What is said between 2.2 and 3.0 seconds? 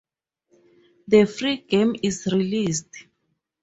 released.